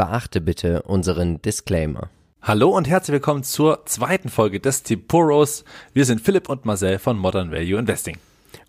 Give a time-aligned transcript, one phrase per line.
[0.00, 2.08] beachte bitte unseren Disclaimer.
[2.40, 5.62] Hallo und herzlich willkommen zur zweiten Folge des Tipuros.
[5.92, 8.16] Wir sind Philipp und Marcel von Modern Value Investing.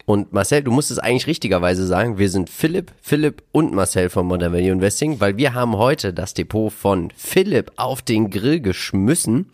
[0.06, 4.26] Und Marcel, du musst es eigentlich richtigerweise sagen, wir sind Philipp, Philipp und Marcel von
[4.26, 9.46] Modern Value Investing, weil wir haben heute das Depot von Philipp auf den Grill geschmissen.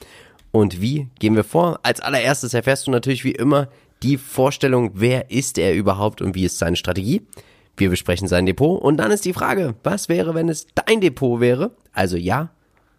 [0.51, 1.81] Und wie gehen wir vor?
[1.83, 3.67] Als allererstes erfährst du natürlich wie immer
[4.01, 7.21] die Vorstellung, wer ist er überhaupt und wie ist seine Strategie.
[7.77, 11.39] Wir besprechen sein Depot und dann ist die Frage, was wäre, wenn es dein Depot
[11.39, 11.71] wäre?
[11.93, 12.49] Also ja,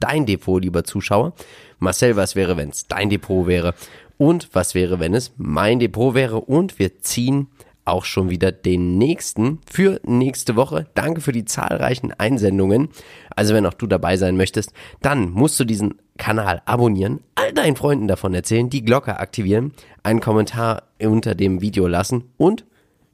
[0.01, 1.35] dein Depot, lieber Zuschauer.
[1.79, 3.75] Marcel, was wäre, wenn es dein Depot wäre?
[4.19, 6.41] Und was wäre, wenn es mein Depot wäre?
[6.41, 7.49] Und wir ziehen
[7.85, 10.87] auch schon wieder den nächsten für nächste Woche.
[10.95, 12.91] Danke für die zahlreichen Einsendungen.
[13.35, 17.77] Also wenn auch du dabei sein möchtest, dann musst du diesen Kanal abonnieren, all deinen
[17.77, 19.73] Freunden davon erzählen, die Glocke aktivieren,
[20.03, 22.65] einen Kommentar unter dem Video lassen und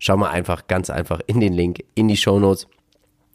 [0.04, 2.66] schau mal einfach ganz einfach in den Link in die Show Notes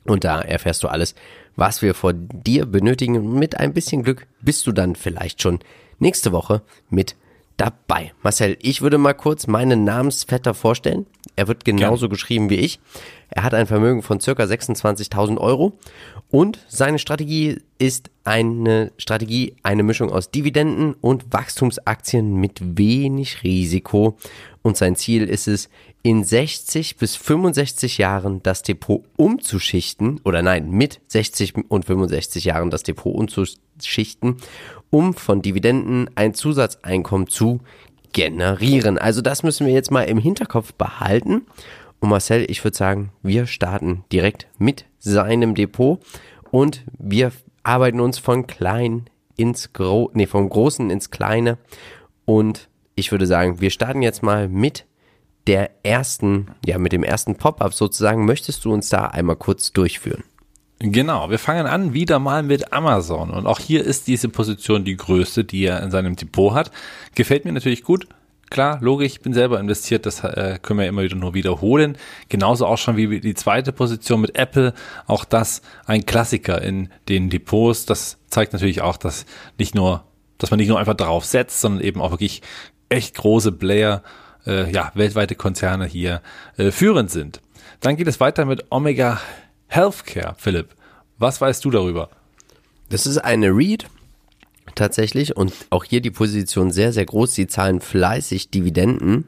[0.06, 1.16] und da erfährst du alles,
[1.56, 3.38] was wir vor dir benötigen.
[3.38, 5.60] Mit ein bisschen Glück bist du dann vielleicht schon
[5.98, 7.16] nächste Woche mit
[7.58, 8.14] dabei.
[8.22, 11.08] Marcel, ich würde mal kurz meinen Namensvetter vorstellen.
[11.36, 12.12] Er wird genauso Gern.
[12.12, 12.80] geschrieben wie ich.
[13.30, 15.74] Er hat ein Vermögen von circa 26.000 Euro
[16.30, 24.18] und seine Strategie ist eine Strategie, eine Mischung aus Dividenden und Wachstumsaktien mit wenig Risiko.
[24.62, 25.70] Und sein Ziel ist es,
[26.02, 32.70] in 60 bis 65 Jahren das Depot umzuschichten, oder nein, mit 60 und 65 Jahren
[32.70, 34.38] das Depot umzuschichten,
[34.90, 37.60] um von Dividenden ein Zusatzeinkommen zu
[38.14, 38.98] generieren.
[38.98, 41.46] Also das müssen wir jetzt mal im Hinterkopf behalten.
[42.00, 46.00] Und Marcel, ich würde sagen, wir starten direkt mit seinem Depot
[46.50, 47.32] und wir
[47.64, 51.58] arbeiten uns von klein ins Gro nee, vom Großen ins Kleine.
[52.26, 54.86] Und ich würde sagen, wir starten jetzt mal mit
[55.48, 58.26] der ersten, ja, mit dem ersten Pop-up sozusagen.
[58.26, 60.24] Möchtest du uns da einmal kurz durchführen?
[60.80, 63.32] Genau, wir fangen an wieder mal mit Amazon.
[63.32, 66.72] Und auch hier ist diese Position die größte, die er in seinem Depot hat.
[67.16, 68.08] Gefällt mir natürlich gut.
[68.50, 71.98] Klar, logisch, ich bin selber investiert, das äh, können wir immer wieder nur wiederholen.
[72.30, 74.74] Genauso auch schon wie die zweite Position mit Apple,
[75.06, 77.86] auch das ein Klassiker in den Depots.
[77.86, 79.26] Das zeigt natürlich auch, dass
[79.60, 80.04] nicht nur,
[80.40, 82.42] dass man nicht nur einfach drauf setzt, sondern eben auch wirklich
[82.88, 84.02] echt große Player,
[84.46, 86.22] äh, ja, weltweite Konzerne hier
[86.58, 87.42] äh, führend sind.
[87.82, 89.20] Dann geht es weiter mit Omega
[89.68, 90.76] Healthcare, Philipp.
[91.18, 92.10] Was weißt du darüber?
[92.90, 93.86] Das ist eine Read
[94.76, 97.34] tatsächlich und auch hier die Position sehr, sehr groß.
[97.34, 99.26] Sie zahlen fleißig Dividenden.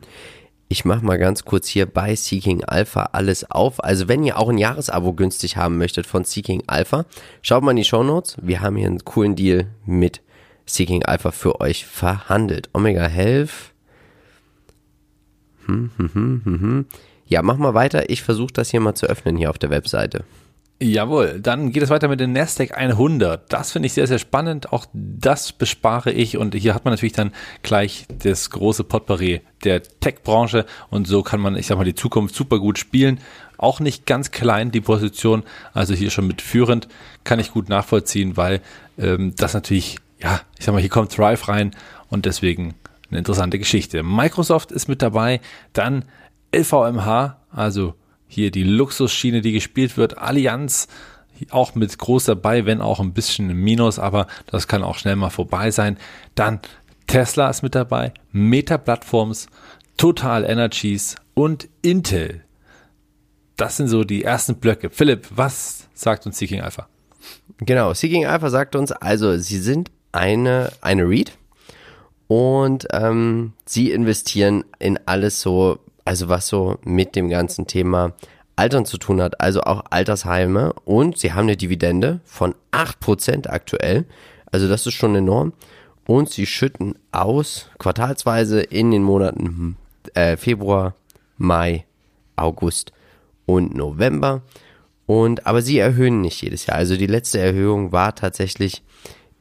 [0.67, 3.83] Ich mache mal ganz kurz hier bei Seeking Alpha alles auf.
[3.83, 7.05] Also wenn ihr auch ein Jahresabo günstig haben möchtet von Seeking Alpha,
[7.41, 8.37] schaut mal in die Show Notes.
[8.41, 10.21] Wir haben hier einen coolen Deal mit
[10.65, 12.69] Seeking Alpha für euch verhandelt.
[12.73, 13.70] Omega Health.
[15.65, 16.85] Hm, hm, hm, hm, hm.
[17.25, 18.09] Ja, mach mal weiter.
[18.09, 20.25] Ich versuche das hier mal zu öffnen hier auf der Webseite.
[20.83, 23.53] Jawohl, dann geht es weiter mit dem Nasdaq 100.
[23.53, 24.73] Das finde ich sehr, sehr spannend.
[24.73, 29.83] Auch das bespare ich und hier hat man natürlich dann gleich das große Potpourri der
[29.83, 33.19] Tech-Branche und so kann man, ich sag mal, die Zukunft super gut spielen.
[33.59, 36.87] Auch nicht ganz klein die Position, also hier schon mitführend,
[37.23, 38.59] kann ich gut nachvollziehen, weil
[38.97, 41.75] ähm, das natürlich, ja, ich sag mal, hier kommt Thrive rein
[42.09, 42.73] und deswegen
[43.11, 44.03] eine interessante Geschichte.
[44.03, 45.41] Microsoft ist mit dabei,
[45.73, 46.05] dann
[46.55, 47.93] LVMH, also
[48.27, 50.17] hier die Luxusschiene, die gespielt wird.
[50.17, 50.87] Allianz
[51.49, 55.15] auch mit groß dabei, wenn auch ein bisschen im Minus, aber das kann auch schnell
[55.15, 55.97] mal vorbei sein.
[56.35, 56.59] Dann
[57.07, 59.47] Tesla ist mit dabei, Meta Platforms,
[59.97, 62.43] Total Energies und Intel.
[63.57, 64.89] Das sind so die ersten Blöcke.
[64.89, 66.87] Philipp, was sagt uns Seeking Alpha?
[67.57, 71.37] Genau, Seeking Alpha sagt uns, also sie sind eine, eine Read
[72.31, 78.13] und ähm, sie investieren in alles so also was so mit dem ganzen Thema
[78.55, 80.71] Altern zu tun hat, also auch Altersheime.
[80.85, 84.05] Und sie haben eine Dividende von 8% aktuell,
[84.49, 85.51] also das ist schon enorm.
[86.07, 89.75] Und sie schütten aus quartalsweise in den Monaten
[90.13, 90.95] äh, Februar,
[91.37, 91.85] Mai,
[92.37, 92.93] August
[93.45, 94.41] und November.
[95.05, 96.77] Und aber sie erhöhen nicht jedes Jahr.
[96.77, 98.83] Also die letzte Erhöhung war tatsächlich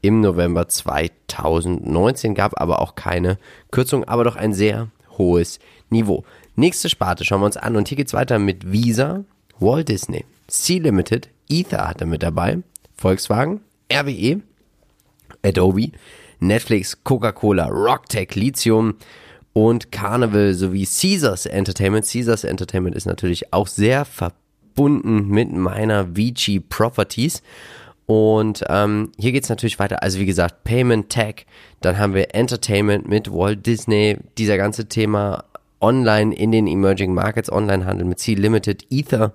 [0.02, 3.38] im November 2019, gab aber auch keine
[3.70, 4.88] Kürzung, aber doch ein sehr
[5.19, 5.58] hohes
[5.91, 6.25] Niveau.
[6.56, 9.25] Nächste Sparte schauen wir uns an und hier geht's weiter mit Visa,
[9.58, 12.58] Walt Disney, Sea Limited, Ether hat er mit dabei,
[12.97, 13.61] Volkswagen,
[13.93, 14.41] RWE,
[15.43, 15.93] Adobe,
[16.41, 18.94] Netflix, Coca-Cola, Rocktech, Lithium
[19.52, 22.06] und Carnival sowie Caesars Entertainment.
[22.06, 27.43] Caesars Entertainment ist natürlich auch sehr verbunden mit meiner Vici Properties.
[28.11, 30.03] Und ähm, hier geht's natürlich weiter.
[30.03, 31.47] Also wie gesagt, Payment Tech,
[31.81, 35.45] dann haben wir Entertainment mit Walt Disney, dieser ganze Thema
[35.81, 39.33] online in den Emerging Markets, Onlinehandel mit Sea Limited, Ether.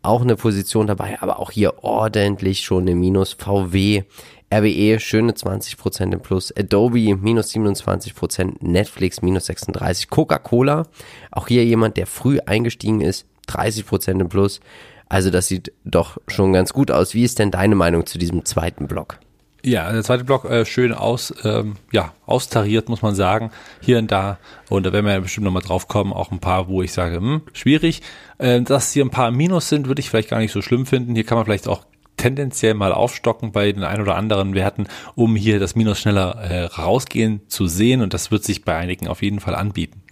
[0.00, 3.34] auch eine Position dabei, aber auch hier ordentlich schon im Minus.
[3.34, 4.04] VW,
[4.50, 10.84] RWE schöne 20% im Plus, Adobe minus 27%, Netflix minus 36%, Coca-Cola,
[11.32, 14.60] auch hier jemand, der früh eingestiegen ist, 30% im Plus.
[15.08, 17.14] Also das sieht doch schon ganz gut aus.
[17.14, 19.18] Wie ist denn deine Meinung zu diesem zweiten Block?
[19.64, 23.50] Ja, der zweite Block äh, schön aus, ähm, ja, austariert, muss man sagen,
[23.80, 24.38] hier und da.
[24.68, 27.16] Und da werden wir ja bestimmt nochmal drauf kommen, auch ein paar, wo ich sage,
[27.16, 28.00] hm, schwierig.
[28.38, 31.16] Äh, dass hier ein paar Minus sind, würde ich vielleicht gar nicht so schlimm finden.
[31.16, 31.84] Hier kann man vielleicht auch
[32.16, 34.86] tendenziell mal aufstocken bei den ein oder anderen Werten,
[35.16, 38.02] um hier das Minus schneller äh, rausgehen zu sehen.
[38.02, 40.02] Und das wird sich bei einigen auf jeden Fall anbieten.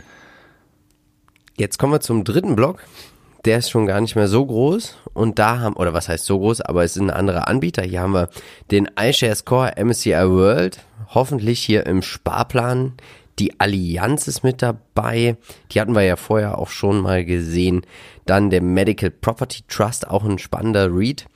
[1.57, 2.83] Jetzt kommen wir zum dritten Block
[3.45, 6.39] der ist schon gar nicht mehr so groß und da haben, oder was heißt so
[6.39, 7.83] groß, aber es sind andere Anbieter.
[7.83, 8.29] Hier haben wir
[8.71, 12.95] den iShares Core MSCI World, hoffentlich hier im Sparplan.
[13.39, 15.37] Die Allianz ist mit dabei,
[15.73, 17.83] die hatten wir ja vorher auch schon mal gesehen.
[18.27, 21.27] Dann der Medical Property Trust, auch ein spannender Read.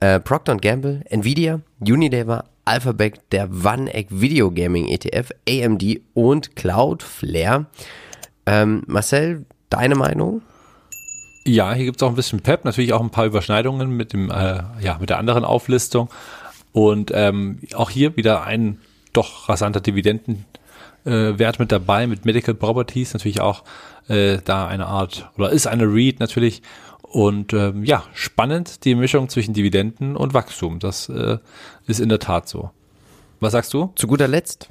[0.00, 7.66] Äh, Procter Gamble, Nvidia, Unilever, Alphabet, der OneEgg Video Gaming ETF, AMD und Cloudflare.
[8.46, 10.42] Ähm, Marcel, deine Meinung?
[11.48, 14.30] Ja, hier gibt es auch ein bisschen Pep, natürlich auch ein paar Überschneidungen mit dem,
[14.30, 16.10] äh, ja, mit der anderen Auflistung.
[16.72, 18.78] Und ähm, auch hier wieder ein
[19.14, 20.46] doch rasanter Dividendenwert
[21.06, 23.64] äh, mit dabei, mit Medical Properties, natürlich auch
[24.08, 26.60] äh, da eine Art, oder ist eine Read natürlich.
[27.00, 30.80] Und ähm, ja, spannend die Mischung zwischen Dividenden und Wachstum.
[30.80, 31.38] Das äh,
[31.86, 32.72] ist in der Tat so.
[33.40, 33.90] Was sagst du?
[33.96, 34.68] Zu guter Letzt.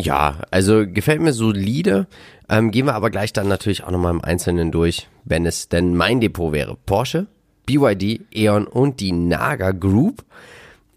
[0.00, 2.06] Ja, also gefällt mir solide.
[2.48, 5.96] Ähm, gehen wir aber gleich dann natürlich auch nochmal im Einzelnen durch, wenn es denn
[5.96, 6.76] mein Depot wäre.
[6.86, 7.26] Porsche,
[7.66, 10.24] BYD, E.ON und die Naga Group.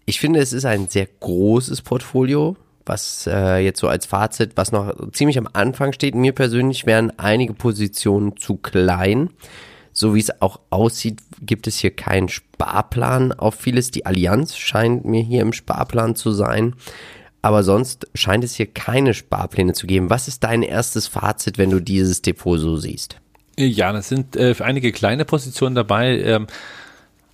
[0.06, 2.56] Ich finde, es ist ein sehr großes Portfolio,
[2.86, 6.14] was äh, jetzt so als Fazit, was noch ziemlich am Anfang steht.
[6.14, 9.30] Mir persönlich wären einige Positionen zu klein.
[9.92, 13.90] So wie es auch aussieht, gibt es hier keinen Sparplan auf vieles.
[13.90, 16.76] Die Allianz scheint mir hier im Sparplan zu sein.
[17.42, 20.10] Aber sonst scheint es hier keine Sparpläne zu geben.
[20.10, 23.16] Was ist dein erstes Fazit, wenn du dieses Depot so siehst?
[23.58, 26.20] Ja, das sind äh, einige kleine Positionen dabei.
[26.20, 26.46] Ähm,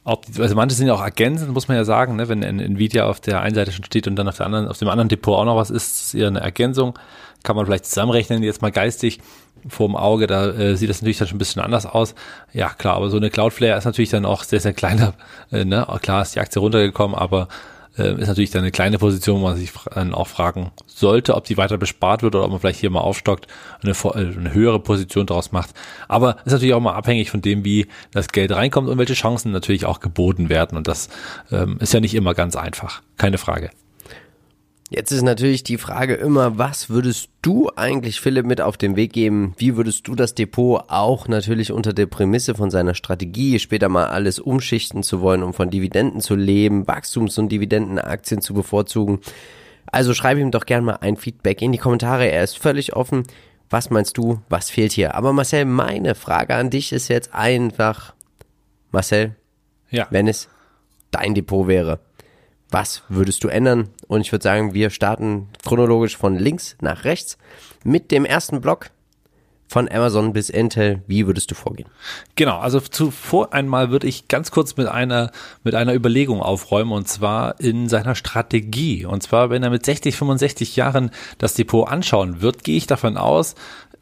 [0.04, 2.28] ob, also manche sind ja auch ergänzend, muss man ja sagen, ne?
[2.28, 4.88] wenn Nvidia auf der einen Seite schon steht und dann auf der anderen, auf dem
[4.88, 6.98] anderen Depot auch noch was ist, ist eher eine Ergänzung.
[7.42, 9.20] Kann man vielleicht zusammenrechnen, jetzt mal geistig
[9.68, 12.14] vorm Auge, da äh, sieht das natürlich dann schon ein bisschen anders aus.
[12.52, 15.14] Ja, klar, aber so eine Cloudflare ist natürlich dann auch sehr, sehr kleiner.
[15.50, 15.86] Äh, ne?
[16.02, 17.48] Klar ist die Aktie runtergekommen, aber
[17.98, 21.44] äh, ist natürlich dann eine kleine Position, wo man sich dann auch fragen sollte, ob
[21.44, 23.46] die weiter bespart wird oder ob man vielleicht hier mal aufstockt
[23.82, 25.70] und eine, äh, eine höhere Position daraus macht.
[26.08, 29.52] Aber ist natürlich auch mal abhängig von dem, wie das Geld reinkommt und welche Chancen
[29.52, 30.76] natürlich auch geboten werden.
[30.76, 31.08] Und das
[31.50, 33.02] ähm, ist ja nicht immer ganz einfach.
[33.16, 33.70] Keine Frage.
[34.90, 39.12] Jetzt ist natürlich die Frage immer, was würdest du eigentlich Philipp mit auf den Weg
[39.12, 39.52] geben?
[39.58, 44.06] Wie würdest du das Depot auch natürlich unter der Prämisse von seiner Strategie, später mal
[44.06, 49.20] alles umschichten zu wollen, um von Dividenden zu leben, Wachstums- und Dividendenaktien zu bevorzugen?
[49.92, 52.30] Also schreib ihm doch gerne mal ein Feedback in die Kommentare.
[52.30, 53.24] Er ist völlig offen.
[53.68, 54.40] Was meinst du?
[54.48, 55.14] Was fehlt hier?
[55.14, 58.14] Aber Marcel, meine Frage an dich ist jetzt einfach,
[58.90, 59.36] Marcel,
[59.90, 60.06] ja.
[60.08, 60.48] wenn es
[61.10, 62.00] dein Depot wäre,
[62.70, 63.88] was würdest du ändern?
[64.06, 67.38] Und ich würde sagen, wir starten chronologisch von links nach rechts
[67.84, 68.90] mit dem ersten Block
[69.68, 71.02] von Amazon bis Intel.
[71.06, 71.88] Wie würdest du vorgehen?
[72.36, 75.30] Genau, also zuvor einmal würde ich ganz kurz mit einer,
[75.62, 79.04] mit einer Überlegung aufräumen und zwar in seiner Strategie.
[79.04, 83.16] Und zwar, wenn er mit 60, 65 Jahren das Depot anschauen wird, gehe ich davon
[83.18, 83.54] aus,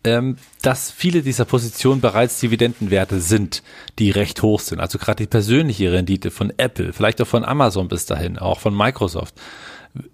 [0.06, 3.64] ähm, dass viele dieser Positionen bereits Dividendenwerte sind,
[3.98, 4.78] die recht hoch sind.
[4.78, 8.74] Also gerade die persönliche Rendite von Apple, vielleicht auch von Amazon bis dahin, auch von
[8.74, 9.34] Microsoft,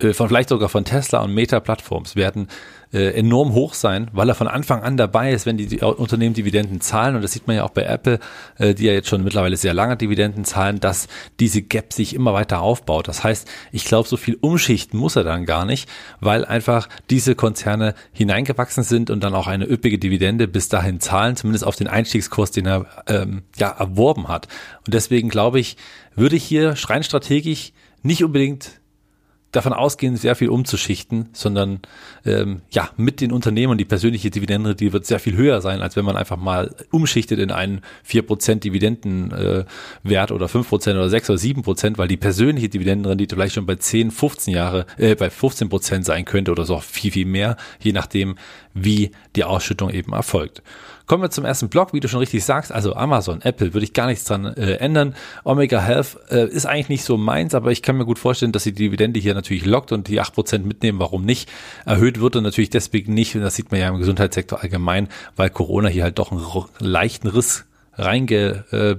[0.01, 2.49] äh, von vielleicht sogar von Tesla und Meta Plattforms werden
[2.93, 6.35] äh, enorm hoch sein, weil er von Anfang an dabei ist, wenn die, die Unternehmen
[6.35, 7.17] Dividenden zahlen.
[7.17, 8.19] Und das sieht man ja auch bei Apple,
[8.59, 11.09] äh, die ja jetzt schon mittlerweile sehr lange Dividenden zahlen, dass
[11.41, 13.09] diese Gap sich immer weiter aufbaut.
[13.09, 15.89] Das heißt, ich glaube, so viel umschichten muss er dann gar nicht,
[16.21, 21.37] weil einfach diese Konzerne hineingewachsen sind und dann auch eine üppige Dividende bis dahin zahlen,
[21.37, 24.49] zumindest auf den Einstiegskurs, den er ähm, ja erworben hat.
[24.87, 25.77] Und deswegen glaube ich,
[26.15, 27.73] würde ich hier rein strategisch
[28.03, 28.82] nicht unbedingt
[29.53, 31.81] davon ausgehen, sehr viel umzuschichten, sondern
[32.25, 35.95] ähm, ja, mit den Unternehmen die persönliche Dividende, die wird sehr viel höher sein, als
[35.95, 39.67] wenn man einfach mal umschichtet in einen vier Prozent Dividendenwert
[40.05, 43.67] äh, oder fünf Prozent oder sechs oder sieben Prozent, weil die persönliche Dividendenrendite vielleicht schon
[43.67, 47.57] bei 10, 15 Jahre, äh, bei 15 Prozent sein könnte oder so viel, viel mehr,
[47.79, 48.37] je nachdem,
[48.73, 50.63] wie die Ausschüttung eben erfolgt.
[51.07, 52.73] Kommen wir zum ersten Block, wie du schon richtig sagst.
[52.73, 55.15] Also Amazon, Apple, würde ich gar nichts dran äh, ändern.
[55.45, 58.65] Omega Health äh, ist eigentlich nicht so meins, aber ich kann mir gut vorstellen, dass
[58.65, 60.99] die Dividende hier natürlich lockt und die 8% mitnehmen.
[61.01, 61.51] Warum nicht?
[61.85, 63.35] Erhöht wird er natürlich deswegen nicht.
[63.35, 66.43] Und das sieht man ja im Gesundheitssektor allgemein, weil Corona hier halt doch einen
[66.79, 68.97] leichten Riss reinge, äh,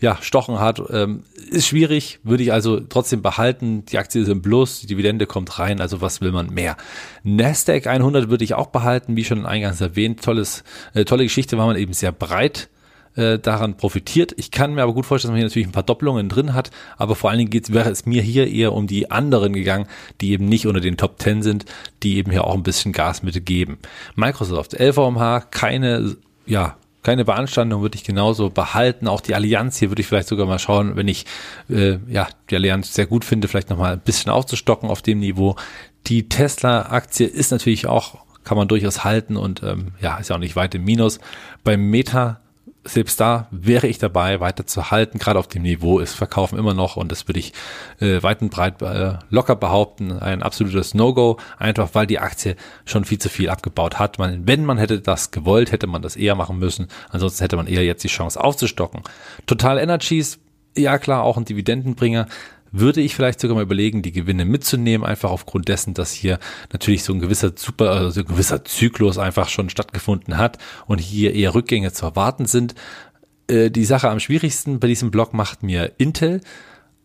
[0.00, 0.18] ja,
[0.58, 3.84] hat, ähm, ist schwierig, würde ich also trotzdem behalten.
[3.86, 6.76] Die Aktie ist im Plus, die Dividende kommt rein, also was will man mehr?
[7.22, 11.66] Nasdaq 100 würde ich auch behalten, wie schon eingangs erwähnt, tolles, äh, tolle Geschichte, weil
[11.66, 12.68] man eben sehr breit
[13.14, 14.32] äh, daran profitiert.
[14.36, 16.70] Ich kann mir aber gut vorstellen, dass man hier natürlich ein paar Doppelungen drin hat,
[16.96, 19.86] aber vor allen Dingen wäre es mir hier eher um die anderen gegangen,
[20.20, 21.64] die eben nicht unter den Top 10 sind,
[22.02, 23.78] die eben hier auch ein bisschen Gas mitgeben.
[24.16, 29.08] Microsoft, LVMH, keine, ja, keine Beanstandung würde ich genauso behalten.
[29.08, 31.26] Auch die Allianz hier würde ich vielleicht sogar mal schauen, wenn ich
[31.68, 35.56] äh, ja die Allianz sehr gut finde, vielleicht nochmal ein bisschen aufzustocken auf dem Niveau.
[36.06, 40.40] Die Tesla-Aktie ist natürlich auch, kann man durchaus halten und ähm, ja, ist ja auch
[40.40, 41.18] nicht weit im Minus.
[41.64, 42.41] Beim Meta
[42.84, 45.18] selbst da wäre ich dabei, weiter zu halten.
[45.18, 47.52] Gerade auf dem Niveau ist Verkaufen immer noch und das würde ich
[48.00, 50.12] äh, weit und breit äh, locker behaupten.
[50.18, 54.18] Ein absolutes No-Go, einfach weil die Aktie schon viel zu viel abgebaut hat.
[54.18, 56.88] Man, wenn man hätte das gewollt, hätte man das eher machen müssen.
[57.10, 59.02] Ansonsten hätte man eher jetzt die Chance aufzustocken.
[59.46, 60.40] Total Energies,
[60.76, 62.26] ja klar, auch ein Dividendenbringer
[62.72, 66.38] würde ich vielleicht sogar mal überlegen, die Gewinne mitzunehmen, einfach aufgrund dessen, dass hier
[66.72, 71.34] natürlich so ein gewisser super, also ein gewisser Zyklus einfach schon stattgefunden hat und hier
[71.34, 72.74] eher Rückgänge zu erwarten sind.
[73.46, 76.40] Äh, die Sache am schwierigsten bei diesem Blog macht mir Intel.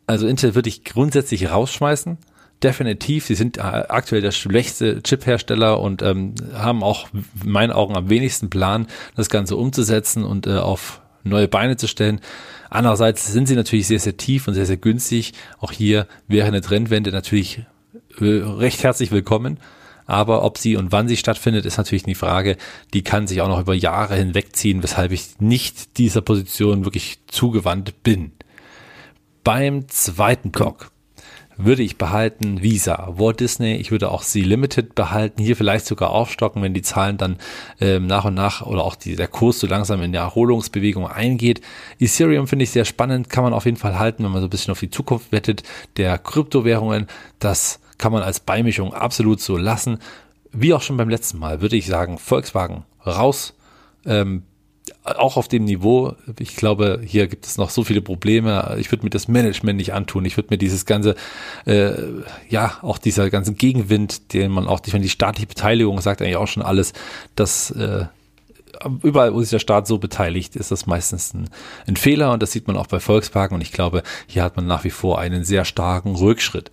[0.07, 2.17] Also Intel würde ich grundsätzlich rausschmeißen.
[2.63, 7.95] Definitiv, sie sind äh, aktuell der schwächste Chip-Hersteller und ähm, haben auch in meinen Augen
[7.95, 12.19] am wenigsten Plan, das Ganze umzusetzen und äh, auf neue Beine zu stellen.
[12.69, 15.34] Andererseits sind sie natürlich sehr, sehr tief und sehr, sehr günstig.
[15.60, 17.62] Auch hier wäre eine Trendwende natürlich
[18.19, 19.60] äh, recht herzlich willkommen.
[20.05, 22.55] Aber ob sie und wann sie stattfindet, ist natürlich die Frage.
[22.93, 28.03] Die kann sich auch noch über Jahre hinwegziehen, weshalb ich nicht dieser Position wirklich zugewandt
[28.03, 28.31] bin.
[29.43, 30.91] Beim zweiten Block
[31.57, 32.61] würde ich behalten.
[32.61, 36.81] Visa, Walt Disney, ich würde auch sie Limited behalten, hier vielleicht sogar aufstocken, wenn die
[36.81, 37.37] Zahlen dann
[37.81, 41.61] ähm, nach und nach oder auch die, der Kurs so langsam in die Erholungsbewegung eingeht.
[41.99, 44.51] Ethereum finde ich sehr spannend, kann man auf jeden Fall halten, wenn man so ein
[44.51, 45.63] bisschen auf die Zukunft wettet,
[45.97, 47.07] der Kryptowährungen,
[47.39, 49.99] das kann man als Beimischung absolut so lassen.
[50.51, 53.53] Wie auch schon beim letzten Mal würde ich sagen, Volkswagen raus,
[54.05, 54.43] ähm,
[55.15, 58.75] auch auf dem Niveau, ich glaube, hier gibt es noch so viele Probleme.
[58.79, 60.25] Ich würde mir das Management nicht antun.
[60.25, 61.15] Ich würde mir dieses ganze,
[61.65, 61.93] äh,
[62.49, 66.47] ja, auch dieser ganze Gegenwind, den man auch, wenn die staatliche Beteiligung sagt eigentlich auch
[66.47, 66.93] schon alles,
[67.35, 68.05] dass äh,
[69.03, 71.49] überall, wo sich der Staat so beteiligt, ist das meistens ein,
[71.87, 74.67] ein Fehler und das sieht man auch bei Volkswagen und ich glaube, hier hat man
[74.67, 76.71] nach wie vor einen sehr starken Rückschritt.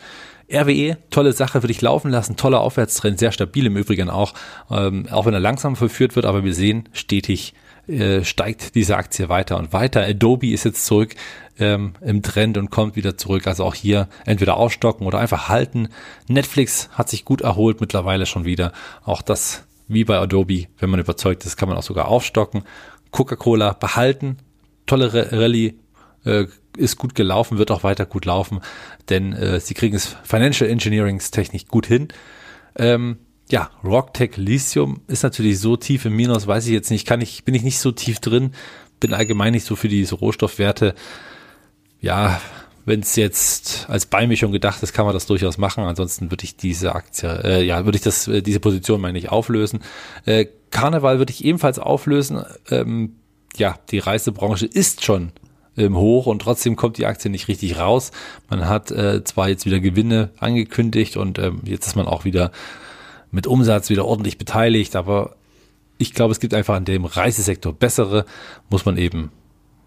[0.52, 4.34] RWE, tolle Sache, würde ich laufen lassen, toller Aufwärtstrend, sehr stabil im Übrigen auch,
[4.70, 7.54] ähm, auch wenn er langsam verführt wird, aber wir sehen stetig
[7.88, 10.02] äh, steigt diese Aktie weiter und weiter.
[10.02, 11.14] Adobe ist jetzt zurück
[11.58, 13.46] ähm, im Trend und kommt wieder zurück.
[13.46, 15.88] Also auch hier entweder ausstocken oder einfach halten.
[16.28, 18.72] Netflix hat sich gut erholt mittlerweile schon wieder.
[19.04, 22.62] Auch das wie bei Adobe, wenn man überzeugt ist, kann man auch sogar aufstocken.
[23.10, 24.38] Coca-Cola behalten.
[24.86, 25.78] Tolle Rallye,
[26.24, 28.60] äh, ist gut gelaufen, wird auch weiter gut laufen,
[29.08, 32.08] denn äh, sie kriegen es Financial Engineerings technisch gut hin.
[32.76, 33.18] Ähm,
[33.50, 37.44] ja, Rocktech Lithium ist natürlich so tief im Minus, weiß ich jetzt nicht, kann ich,
[37.44, 38.52] bin ich nicht so tief drin,
[39.00, 40.94] bin allgemein nicht so für diese Rohstoffwerte.
[42.00, 42.40] Ja,
[42.86, 45.84] wenn es jetzt als Beimischung gedacht ist, kann man das durchaus machen.
[45.84, 49.30] Ansonsten würde ich diese Aktie, äh, ja, würde ich das, äh, diese Position meine ich
[49.30, 49.80] auflösen.
[50.24, 52.44] Äh, Karneval würde ich ebenfalls auflösen.
[52.70, 53.16] Ähm,
[53.56, 55.32] ja, die Reisebranche ist schon
[55.76, 58.10] ähm, hoch und trotzdem kommt die Aktie nicht richtig raus.
[58.50, 62.52] Man hat äh, zwar jetzt wieder Gewinne angekündigt und ähm, jetzt ist man auch wieder
[63.34, 65.34] mit Umsatz wieder ordentlich beteiligt, aber
[65.98, 68.26] ich glaube, es gibt einfach in dem Reisesektor bessere,
[68.70, 69.32] muss man eben,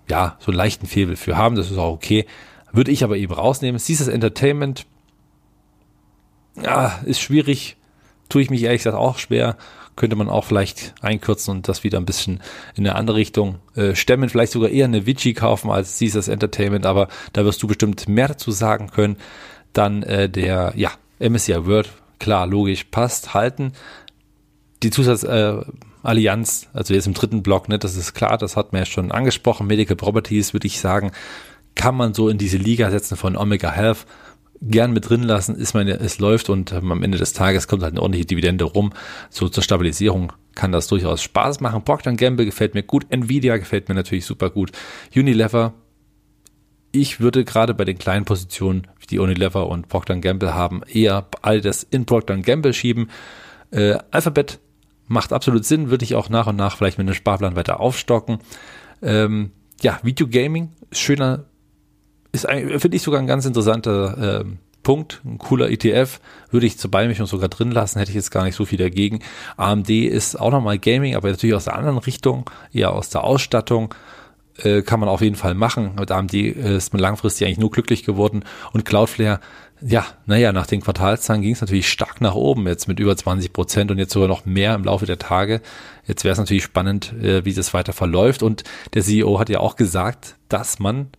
[0.09, 2.25] ja, so einen leichten Febel für haben, das ist auch okay.
[2.73, 3.81] Würde ich aber eben rausnehmen.
[3.85, 4.85] Dieses Entertainment,
[6.61, 7.77] ja, ist schwierig,
[8.27, 9.55] tue ich mich ehrlich gesagt auch schwer.
[9.95, 12.41] Könnte man auch vielleicht einkürzen und das wieder ein bisschen
[12.75, 14.29] in eine andere Richtung äh, stemmen.
[14.29, 18.27] Vielleicht sogar eher eine Vici kaufen als dieses Entertainment, aber da wirst du bestimmt mehr
[18.27, 19.17] dazu sagen können.
[19.73, 21.89] Dann äh, der, ja, MSCI World
[22.19, 23.73] klar, logisch, passt, halten.
[24.83, 28.81] Die Zusatzallianz, äh, also jetzt im dritten Block, ne, das ist klar, das hat man
[28.81, 29.67] ja schon angesprochen.
[29.67, 31.11] Medical Properties, würde ich sagen,
[31.75, 34.05] kann man so in diese Liga setzen von Omega Health.
[34.59, 37.83] Gern mit drin lassen, ist meine, es läuft und ähm, am Ende des Tages kommt
[37.83, 38.91] halt eine ordentliche Dividende rum.
[39.29, 41.83] So zur Stabilisierung kann das durchaus Spaß machen.
[41.83, 43.05] Procter Gamble gefällt mir gut.
[43.09, 44.71] Nvidia gefällt mir natürlich super gut.
[45.15, 45.73] Unilever
[46.91, 51.61] ich würde gerade bei den kleinen Positionen, die Unilever und Procter Gamble haben, eher all
[51.61, 53.09] das in Procter Gamble schieben.
[53.71, 54.59] Äh, Alphabet
[55.07, 58.39] macht absolut Sinn, würde ich auch nach und nach vielleicht mit einem Sparplan weiter aufstocken.
[59.01, 59.51] Ähm,
[59.81, 61.45] ja, Videogaming ist schöner,
[62.31, 64.45] ist finde ich sogar ein ganz interessanter äh,
[64.83, 68.43] Punkt, ein cooler ETF, würde ich zur Beimischung sogar drin lassen, hätte ich jetzt gar
[68.43, 69.19] nicht so viel dagegen.
[69.57, 73.93] AMD ist auch nochmal Gaming, aber natürlich aus der anderen Richtung, eher aus der Ausstattung
[74.63, 75.91] äh, kann man auf jeden Fall machen.
[75.99, 79.39] Mit AMD ist man langfristig eigentlich nur glücklich geworden und Cloudflare
[79.81, 83.53] ja, naja, nach den Quartalszahlen ging es natürlich stark nach oben, jetzt mit über 20
[83.53, 85.61] Prozent und jetzt sogar noch mehr im Laufe der Tage.
[86.05, 88.41] Jetzt wäre es natürlich spannend, äh, wie das weiter verläuft.
[88.41, 91.09] Und der CEO hat ja auch gesagt, dass man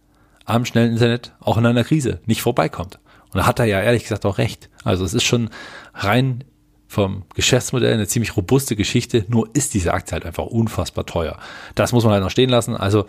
[0.45, 2.99] am schnellen Internet auch in einer Krise nicht vorbeikommt.
[3.33, 4.71] Und da hat er ja ehrlich gesagt auch recht.
[4.83, 5.50] Also es ist schon
[5.95, 6.45] rein
[6.88, 11.38] vom Geschäftsmodell eine ziemlich robuste Geschichte, nur ist diese Aktie halt einfach unfassbar teuer.
[11.75, 12.75] Das muss man halt noch stehen lassen.
[12.75, 13.07] Also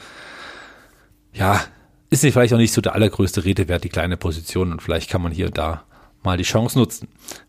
[1.34, 1.62] ja,
[2.10, 5.32] ist vielleicht auch nicht so der allergrößte Redewert, die kleine Position und vielleicht kann man
[5.32, 5.84] hier und da
[6.24, 7.08] mal die Chance nutzen.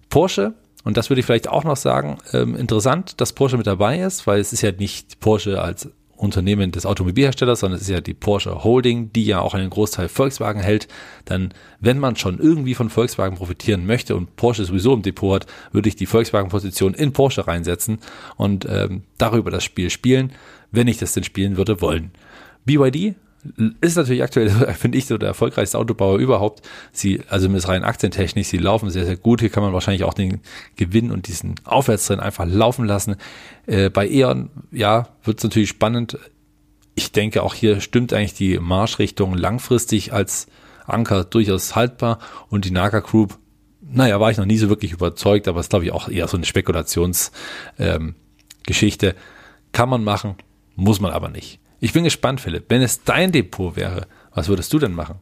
[0.09, 4.01] Porsche, und das würde ich vielleicht auch noch sagen, ähm, interessant, dass Porsche mit dabei
[4.01, 8.01] ist, weil es ist ja nicht Porsche als Unternehmen des Automobilherstellers, sondern es ist ja
[8.01, 10.87] die Porsche Holding, die ja auch einen Großteil Volkswagen hält.
[11.25, 15.47] Dann, wenn man schon irgendwie von Volkswagen profitieren möchte und Porsche sowieso im Depot hat,
[15.73, 17.99] würde ich die Volkswagen-Position in Porsche reinsetzen
[18.37, 20.33] und ähm, darüber das Spiel spielen,
[20.71, 22.11] wenn ich das denn spielen würde wollen.
[22.67, 23.15] BYD
[23.81, 26.67] ist natürlich aktuell, finde ich, so der erfolgreichste Autobauer überhaupt.
[26.93, 29.41] Sie, also mit rein aktientechnisch, sie laufen sehr, sehr gut.
[29.41, 30.41] Hier kann man wahrscheinlich auch den
[30.77, 33.17] Gewinn und diesen Aufwärtstrend einfach laufen lassen.
[33.67, 36.19] Äh, bei E.ON, ja, wird es natürlich spannend.
[36.95, 40.47] Ich denke, auch hier stimmt eigentlich die Marschrichtung langfristig als
[40.87, 42.19] Anker durchaus haltbar
[42.49, 43.39] und die Naga Group,
[43.81, 46.37] naja, war ich noch nie so wirklich überzeugt, aber ist glaube ich auch eher so
[46.37, 49.07] eine Spekulationsgeschichte.
[49.07, 49.15] Ähm,
[49.73, 50.35] Kann man machen,
[50.77, 51.61] muss man aber nicht.
[51.81, 52.67] Ich bin gespannt, Philipp.
[52.69, 55.17] Wenn es dein Depot wäre, was würdest du denn machen?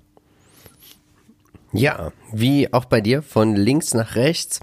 [1.72, 4.60] Ja, wie auch bei dir, von links nach rechts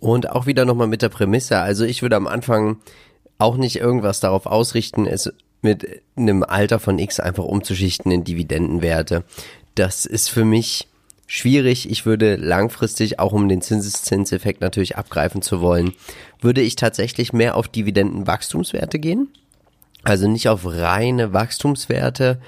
[0.00, 1.58] und auch wieder nochmal mit der Prämisse.
[1.58, 2.78] Also ich würde am Anfang
[3.38, 9.24] auch nicht irgendwas darauf ausrichten, es mit einem Alter von X einfach umzuschichten in Dividendenwerte.
[9.74, 10.88] Das ist für mich
[11.26, 11.90] schwierig.
[11.90, 15.92] Ich würde langfristig, auch um den Zinseszinseffekt natürlich abgreifen zu wollen,
[16.40, 19.28] würde ich tatsächlich mehr auf Dividendenwachstumswerte gehen.
[20.06, 22.40] Also nicht auf reine Wachstumswerte.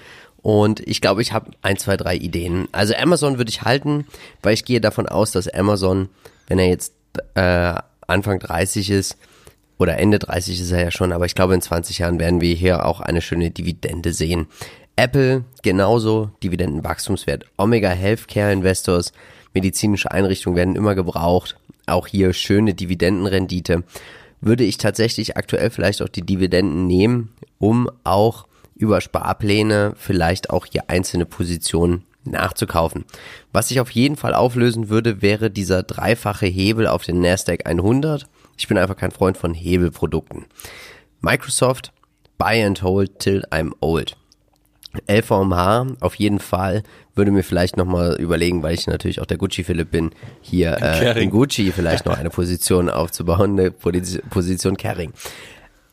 [0.43, 2.69] Und ich glaube, ich habe ein, zwei, drei Ideen.
[2.71, 4.07] Also Amazon würde ich halten,
[4.43, 6.09] weil ich gehe davon aus, dass Amazon,
[6.47, 6.95] wenn er jetzt
[7.35, 7.75] äh,
[8.07, 9.17] Anfang 30 ist,
[9.79, 12.55] oder Ende 30 ist er ja schon, aber ich glaube, in 20 Jahren werden wir
[12.55, 14.47] hier auch eine schöne Dividende sehen.
[14.97, 17.45] Apple genauso, Dividendenwachstumswert.
[17.57, 19.13] Omega Healthcare Investors,
[19.55, 21.57] medizinische Einrichtungen werden immer gebraucht.
[21.87, 23.85] Auch hier schöne Dividendenrendite.
[24.41, 28.47] Würde ich tatsächlich aktuell vielleicht auch die Dividenden nehmen, um auch
[28.77, 33.05] über Sparpläne vielleicht auch hier einzelne Positionen nachzukaufen.
[33.53, 38.27] Was ich auf jeden Fall auflösen würde, wäre dieser dreifache Hebel auf den Nasdaq 100.
[38.57, 40.47] Ich bin einfach kein Freund von Hebelprodukten.
[41.21, 41.93] Microsoft,
[42.37, 44.18] buy and hold till I'm old.
[45.07, 46.83] LVMH auf jeden Fall
[47.15, 51.23] würde mir vielleicht nochmal überlegen, weil ich natürlich auch der Gucci Philipp bin, hier äh,
[51.23, 55.13] in Gucci vielleicht noch eine Position aufzubauen, eine Position Caring.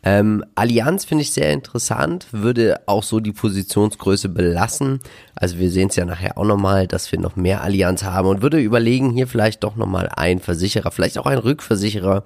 [0.08, 5.00] Ähm, Allianz finde ich sehr interessant, würde auch so die Positionsgröße belassen.
[5.34, 8.44] Also wir sehen es ja nachher auch nochmal, dass wir noch mehr Allianz haben und
[8.44, 12.24] würde überlegen, hier vielleicht doch nochmal ein Versicherer, vielleicht auch ein Rückversicherer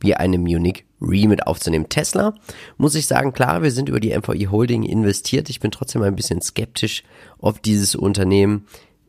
[0.00, 1.88] wie eine Munich Re mit aufzunehmen.
[1.88, 2.34] Tesla,
[2.78, 5.48] muss ich sagen, klar, wir sind über die MVI Holding investiert.
[5.50, 7.04] Ich bin trotzdem ein bisschen skeptisch,
[7.38, 8.66] ob dieses Unternehmen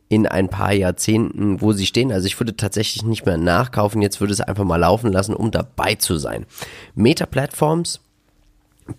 [0.08, 2.12] in ein paar Jahrzehnten, wo sie stehen.
[2.12, 4.00] Also ich würde tatsächlich nicht mehr nachkaufen.
[4.00, 6.46] Jetzt würde es einfach mal laufen lassen, um dabei zu sein.
[6.94, 8.00] Meta Platforms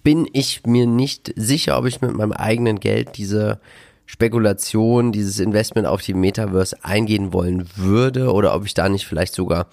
[0.04, 3.60] bin ich mir nicht sicher, ob ich mit meinem eigenen Geld diese
[4.06, 9.34] Spekulation, dieses Investment auf die Metaverse eingehen wollen würde oder ob ich da nicht vielleicht
[9.34, 9.67] sogar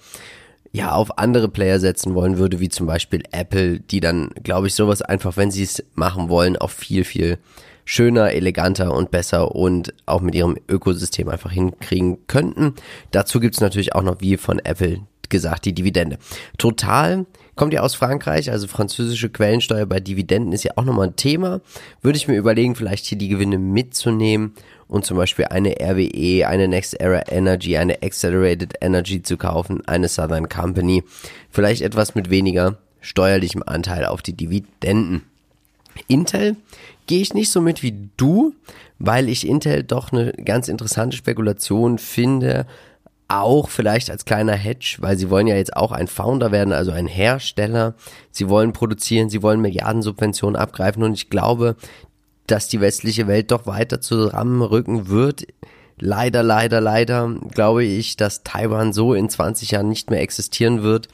[0.71, 4.75] ja auf andere Player setzen wollen würde, wie zum Beispiel Apple, die dann, glaube ich,
[4.75, 7.37] sowas einfach, wenn sie es machen wollen, auch viel, viel
[7.83, 12.75] schöner, eleganter und besser und auch mit ihrem Ökosystem einfach hinkriegen könnten.
[13.11, 16.19] Dazu gibt's natürlich auch noch, wie von Apple gesagt, die Dividende.
[16.59, 21.15] Total kommt ja aus Frankreich, also französische Quellensteuer bei Dividenden ist ja auch nochmal ein
[21.15, 21.61] Thema.
[22.01, 24.53] Würde ich mir überlegen, vielleicht hier die Gewinne mitzunehmen
[24.87, 30.07] und zum Beispiel eine RWE, eine Next Era Energy, eine Accelerated Energy zu kaufen, eine
[30.07, 31.03] Southern Company.
[31.49, 35.23] Vielleicht etwas mit weniger steuerlichem Anteil auf die Dividenden.
[36.07, 36.55] Intel
[37.07, 38.53] gehe ich nicht so mit wie du,
[38.99, 42.65] weil ich Intel doch eine ganz interessante Spekulation finde,
[43.31, 46.91] auch vielleicht als kleiner Hedge, weil sie wollen ja jetzt auch ein Founder werden, also
[46.91, 47.95] ein Hersteller.
[48.31, 51.75] Sie wollen produzieren, sie wollen Milliardensubventionen abgreifen und ich glaube,
[52.47, 55.47] dass die westliche Welt doch weiter zusammenrücken wird.
[55.97, 61.07] Leider, leider, leider glaube ich, dass Taiwan so in 20 Jahren nicht mehr existieren wird,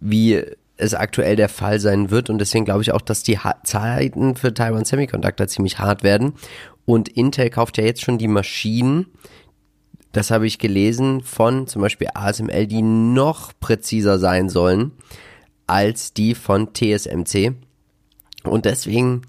[0.00, 0.42] wie
[0.76, 2.30] es aktuell der Fall sein wird.
[2.30, 6.34] Und deswegen glaube ich auch, dass die Zeiten für Taiwan Semiconductor ziemlich hart werden.
[6.84, 9.06] Und Intel kauft ja jetzt schon die Maschinen,
[10.14, 14.92] das habe ich gelesen von zum Beispiel ASML, die noch präziser sein sollen
[15.66, 17.52] als die von TSMC.
[18.44, 19.22] Und deswegen,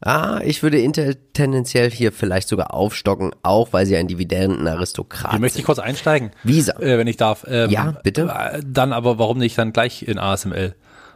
[0.00, 5.40] Ah, ich würde Intel tendenziell hier vielleicht sogar aufstocken, auch weil sie ein Dividendenaristokrat Hier
[5.40, 6.30] möchte ich kurz einsteigen.
[6.44, 6.78] Visa.
[6.80, 7.46] Äh, wenn ich darf.
[7.48, 8.22] Ähm, Ja, bitte.
[8.52, 10.74] äh, Dann aber, warum nicht dann gleich in ASML?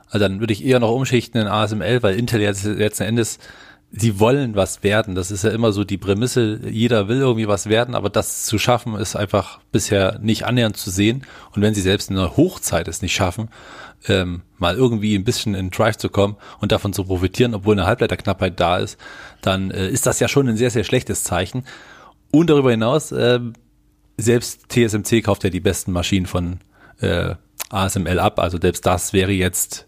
[0.09, 3.39] Also dann würde ich eher noch umschichten in ASML, weil Intel jetzt letzten Endes,
[3.93, 5.15] sie wollen was werden.
[5.15, 8.59] Das ist ja immer so die Prämisse, jeder will irgendwie was werden, aber das zu
[8.59, 11.27] schaffen ist einfach bisher nicht annähernd zu sehen.
[11.55, 13.49] Und wenn sie selbst in einer Hochzeit es nicht schaffen,
[14.07, 17.87] ähm, mal irgendwie ein bisschen in Drive zu kommen und davon zu profitieren, obwohl eine
[17.87, 18.99] Halbleiterknappheit da ist,
[19.43, 21.65] dann äh, ist das ja schon ein sehr, sehr schlechtes Zeichen.
[22.31, 23.55] Und darüber hinaus, ähm,
[24.17, 26.61] selbst TSMC kauft ja die besten Maschinen von
[27.01, 27.35] äh,
[27.71, 28.39] ASML ab.
[28.39, 29.87] Also selbst das wäre jetzt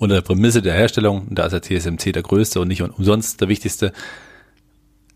[0.00, 3.48] unter der Prämisse der Herstellung, da ist ja TSMC der größte und nicht umsonst der
[3.48, 3.92] wichtigste.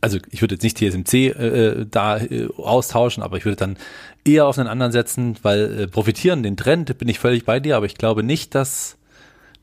[0.03, 3.79] Also ich würde jetzt nicht TSMC äh, da äh, austauschen, aber ich würde dann
[4.27, 7.79] eher auf einen anderen setzen, weil äh, profitieren, den Trend bin ich völlig bei dir,
[7.79, 8.99] aber ich glaube nicht, dass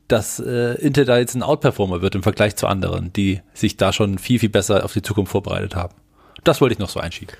[0.08, 3.92] dass äh, Intel da jetzt ein Outperformer wird im Vergleich zu anderen, die sich da
[3.92, 5.94] schon viel, viel besser auf die Zukunft vorbereitet haben.
[6.44, 7.34] Das wollte ich noch so einschieben.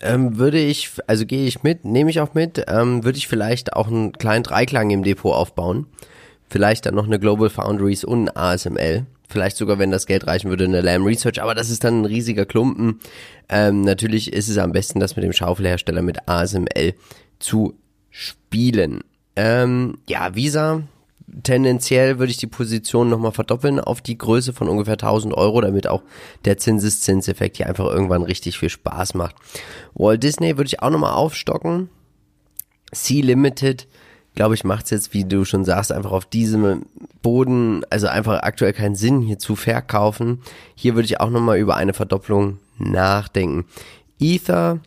[0.00, 3.72] Ähm, würde ich, also gehe ich mit, nehme ich auch mit, ähm, würde ich vielleicht
[3.72, 5.86] auch einen kleinen Dreiklang im Depot aufbauen.
[6.48, 9.06] Vielleicht dann noch eine Global Foundries und ein ASML.
[9.28, 12.04] Vielleicht sogar, wenn das Geld reichen würde, eine Lam Research, aber das ist dann ein
[12.06, 13.00] riesiger Klumpen.
[13.50, 16.94] Ähm, natürlich ist es am besten, das mit dem Schaufelhersteller mit ASML
[17.38, 17.74] zu
[18.10, 19.04] spielen.
[19.36, 20.82] Ähm, ja, Visa,
[21.42, 25.86] tendenziell würde ich die Position nochmal verdoppeln auf die Größe von ungefähr 1000 Euro, damit
[25.86, 26.02] auch
[26.44, 29.36] der Zinseszinseffekt hier einfach irgendwann richtig viel Spaß macht.
[29.94, 31.88] Walt Disney würde ich auch nochmal aufstocken.
[32.92, 33.86] Sea Limited,
[34.34, 36.86] glaube ich, macht es jetzt, wie du schon sagst, einfach auf diesem
[37.22, 40.40] Boden, also einfach aktuell keinen Sinn hier zu verkaufen.
[40.74, 43.66] Hier würde ich auch nochmal über eine Verdopplung nachdenken.
[44.20, 44.80] Ether,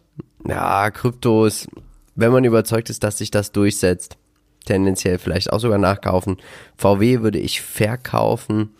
[0.47, 1.67] ja, Kryptos,
[2.15, 4.17] wenn man überzeugt ist, dass sich das durchsetzt,
[4.65, 6.37] tendenziell vielleicht auch sogar nachkaufen.
[6.77, 8.71] VW würde ich verkaufen.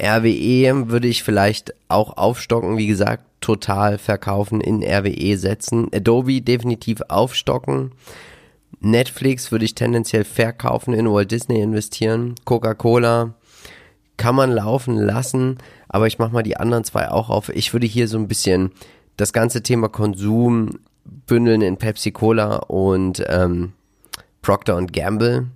[0.00, 5.88] RWE würde ich vielleicht auch aufstocken, wie gesagt, total verkaufen, in RWE setzen.
[5.92, 7.92] Adobe definitiv aufstocken.
[8.80, 12.34] Netflix würde ich tendenziell verkaufen, in Walt Disney investieren.
[12.44, 13.34] Coca-Cola
[14.16, 17.48] kann man laufen lassen, aber ich mache mal die anderen zwei auch auf.
[17.48, 18.72] Ich würde hier so ein bisschen
[19.16, 20.80] das ganze Thema Konsum
[21.26, 23.72] bündeln in Pepsi Cola und ähm,
[24.48, 25.48] Procter Gamble.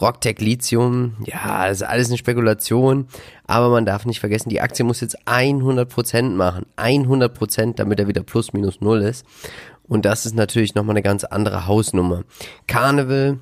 [0.00, 3.06] Rocktech Lithium, ja, das ist alles eine Spekulation,
[3.46, 8.24] aber man darf nicht vergessen, die Aktie muss jetzt 100% machen, 100%, damit er wieder
[8.24, 9.24] plus minus null ist.
[9.86, 12.24] Und das ist natürlich nochmal eine ganz andere Hausnummer.
[12.66, 13.38] Carnival,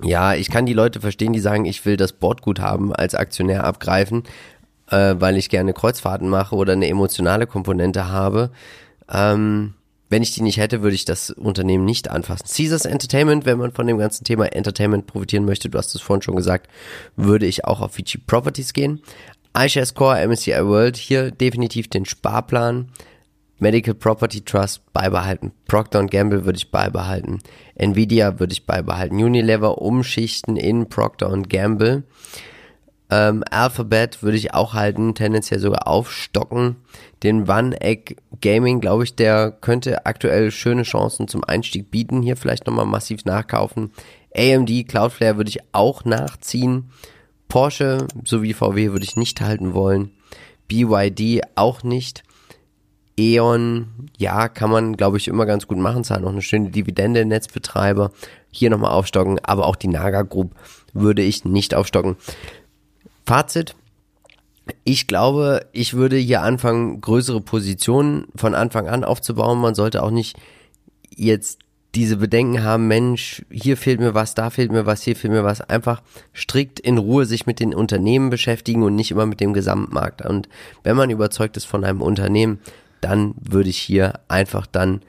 [0.00, 4.22] ja, ich kann die Leute verstehen, die sagen, ich will das Bordguthaben als Aktionär abgreifen,
[4.88, 8.52] äh, weil ich gerne Kreuzfahrten mache oder eine emotionale Komponente habe.
[9.12, 9.74] Ähm,
[10.08, 12.46] wenn ich die nicht hätte, würde ich das Unternehmen nicht anfassen.
[12.46, 16.22] Caesars Entertainment, wenn man von dem ganzen Thema Entertainment profitieren möchte, du hast es vorhin
[16.22, 16.70] schon gesagt,
[17.16, 19.02] würde ich auch auf Vici Properties gehen.
[19.56, 22.88] iShares Core, MSCI World, hier definitiv den Sparplan.
[23.58, 25.52] Medical Property Trust beibehalten.
[25.66, 27.38] Procter Gamble würde ich beibehalten.
[27.74, 29.16] Nvidia würde ich beibehalten.
[29.16, 32.04] Unilever umschichten in Procter Gamble.
[33.08, 36.76] Ähm, Alphabet würde ich auch halten, tendenziell sogar aufstocken.
[37.22, 42.22] Den One Egg Gaming, glaube ich, der könnte aktuell schöne Chancen zum Einstieg bieten.
[42.22, 43.92] Hier vielleicht nochmal massiv nachkaufen.
[44.36, 46.90] AMD, Cloudflare würde ich auch nachziehen.
[47.48, 50.10] Porsche sowie VW würde ich nicht halten wollen.
[50.68, 52.24] BYD auch nicht.
[53.18, 56.04] E.ON, ja, kann man, glaube ich, immer ganz gut machen.
[56.04, 58.10] Zahlen noch eine schöne Dividende, Netzbetreiber.
[58.50, 60.54] Hier nochmal aufstocken, aber auch die Naga Group
[60.92, 62.16] würde ich nicht aufstocken.
[63.26, 63.74] Fazit.
[64.84, 69.60] Ich glaube, ich würde hier anfangen, größere Positionen von Anfang an aufzubauen.
[69.60, 70.36] Man sollte auch nicht
[71.14, 71.60] jetzt
[71.96, 75.44] diese Bedenken haben, Mensch, hier fehlt mir was, da fehlt mir was, hier fehlt mir
[75.44, 75.62] was.
[75.62, 76.02] Einfach
[76.34, 80.22] strikt in Ruhe sich mit den Unternehmen beschäftigen und nicht immer mit dem Gesamtmarkt.
[80.22, 80.48] Und
[80.82, 82.60] wenn man überzeugt ist von einem Unternehmen,
[83.00, 85.00] dann würde ich hier einfach dann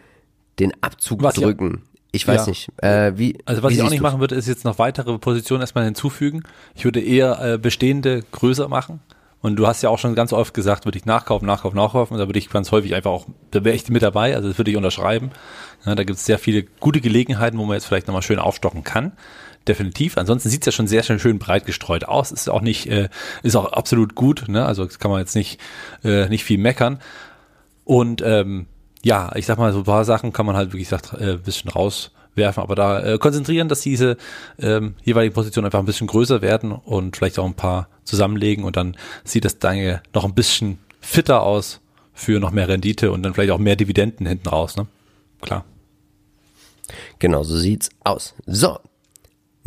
[0.60, 1.84] den Abzug Was drücken.
[2.18, 2.50] Ich weiß Ja.
[2.50, 2.68] nicht.
[2.82, 5.62] Äh, wie, Also was wie ich auch nicht machen würde, ist jetzt noch weitere Positionen
[5.62, 6.44] erstmal hinzufügen.
[6.76, 9.00] Ich würde eher äh, bestehende größer machen.
[9.40, 12.16] Und du hast ja auch schon ganz oft gesagt, würde ich nachkaufen, nachkaufen, nachkaufen.
[12.16, 14.58] Und da würde ich ganz häufig einfach auch, da wäre ich mit dabei, also das
[14.58, 15.30] würde ich unterschreiben.
[15.86, 18.84] Ja, da gibt es sehr viele gute Gelegenheiten, wo man jetzt vielleicht nochmal schön aufstocken
[18.84, 19.12] kann.
[19.68, 20.18] Definitiv.
[20.18, 22.32] Ansonsten sieht's ja schon sehr schön, schön breit gestreut aus.
[22.32, 23.10] Ist auch nicht, äh,
[23.44, 24.46] ist auch absolut gut.
[24.48, 24.66] Ne?
[24.66, 25.60] Also das kann man jetzt nicht,
[26.04, 27.00] äh, nicht viel meckern.
[27.84, 28.66] Und ähm,
[29.04, 31.42] ja, ich sag mal, so ein paar Sachen kann man halt wirklich sagt, äh, ein
[31.42, 34.18] bisschen rauswerfen, aber da äh, konzentrieren, dass diese
[34.60, 38.76] ähm, jeweiligen Positionen einfach ein bisschen größer werden und vielleicht auch ein paar zusammenlegen und
[38.76, 41.82] dann sieht das Dinge noch ein bisschen fitter aus
[42.14, 44.88] für noch mehr Rendite und dann vielleicht auch mehr Dividenden hinten raus, ne?
[45.42, 45.66] Klar.
[47.20, 48.34] Genau, so sieht's aus.
[48.46, 48.80] So.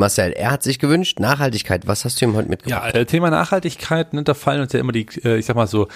[0.00, 1.86] Marcel, er hat sich gewünscht, Nachhaltigkeit.
[1.86, 2.94] Was hast du ihm heute mitgebracht?
[2.94, 5.68] Ja, äh, Thema Nachhaltigkeit, ne, da fallen uns ja immer die, äh, ich sag mal
[5.68, 5.86] so,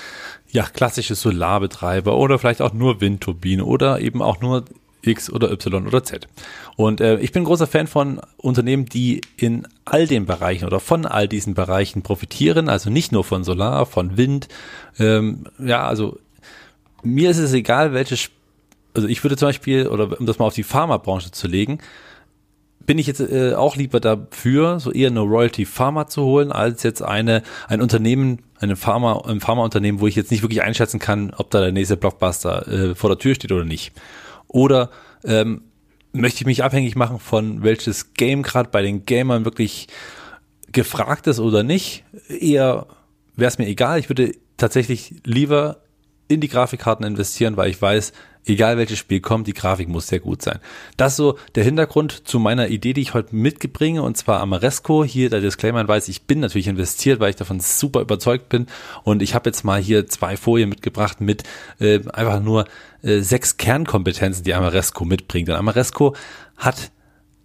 [0.51, 4.65] ja, klassische Solarbetreiber oder vielleicht auch nur Windturbine oder eben auch nur
[5.03, 6.29] X oder Y oder Z.
[6.77, 11.07] Und äh, ich bin großer Fan von Unternehmen, die in all den Bereichen oder von
[11.07, 14.49] all diesen Bereichen profitieren, also nicht nur von Solar, von Wind.
[14.99, 16.19] Ähm, ja, also
[17.03, 18.17] mir ist es egal, welche,
[18.95, 21.79] also ich würde zum Beispiel, oder um das mal auf die Pharmabranche zu legen,
[22.87, 26.83] bin ich jetzt äh, auch lieber dafür, so eher eine Royalty Pharma zu holen, als
[26.83, 31.33] jetzt eine ein Unternehmen, eine Pharma, ein Pharmaunternehmen, wo ich jetzt nicht wirklich einschätzen kann,
[31.37, 33.93] ob da der nächste Blockbuster äh, vor der Tür steht oder nicht.
[34.49, 34.91] Oder
[35.25, 35.63] ähm,
[36.13, 39.89] möchte ich mich abhängig machen von welches Game gerade bei den Gamern wirklich
[40.73, 42.05] gefragt ist oder nicht.
[42.29, 42.87] Eher
[43.37, 43.99] wäre es mir egal.
[43.99, 45.83] Ich würde tatsächlich lieber
[46.29, 48.13] in die Grafikkarten investieren, weil ich weiß,
[48.47, 50.59] egal welches Spiel kommt, die Grafik muss sehr gut sein.
[50.97, 55.05] Das ist so der Hintergrund zu meiner Idee, die ich heute mitbringe, und zwar Amaresco.
[55.05, 58.67] Hier der Disclaimer weiß, ich bin natürlich investiert, weil ich davon super überzeugt bin.
[59.03, 61.43] Und ich habe jetzt mal hier zwei Folien mitgebracht mit
[61.81, 62.67] äh, einfach nur
[63.03, 65.49] äh, sechs Kernkompetenzen, die Amaresco mitbringt.
[65.49, 66.15] Und Amaresco
[66.57, 66.91] hat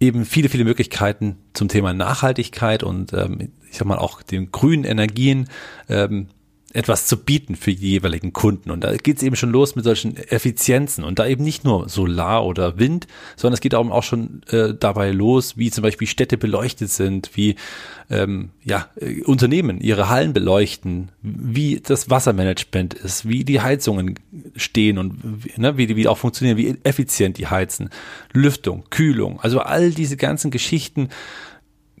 [0.00, 4.84] eben viele, viele Möglichkeiten zum Thema Nachhaltigkeit und ähm, ich sag mal auch den grünen
[4.84, 5.48] Energien.
[5.88, 6.28] Ähm,
[6.72, 8.70] etwas zu bieten für die jeweiligen Kunden.
[8.70, 11.88] Und da geht es eben schon los mit solchen Effizienzen und da eben nicht nur
[11.88, 16.38] Solar oder Wind, sondern es geht auch, schon äh, dabei los, wie zum Beispiel Städte
[16.38, 17.56] beleuchtet sind, wie
[18.08, 24.18] ähm, ja, äh, Unternehmen ihre Hallen beleuchten, wie das Wassermanagement ist, wie die Heizungen
[24.54, 27.90] stehen und ne, wie die wie auch funktionieren, wie effizient die heizen,
[28.32, 31.08] Lüftung, Kühlung, also all diese ganzen Geschichten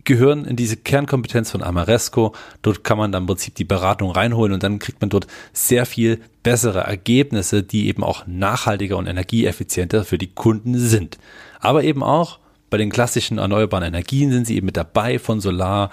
[0.04, 2.34] gehören in diese Kernkompetenz von Amaresco.
[2.62, 5.86] Dort kann man dann im Prinzip die Beratung reinholen und dann kriegt man dort sehr
[5.86, 11.18] viel bessere Ergebnisse, die eben auch nachhaltiger und energieeffizienter für die Kunden sind.
[11.60, 12.38] Aber eben auch
[12.70, 15.90] bei den klassischen erneuerbaren Energien sind sie eben mit dabei von Solar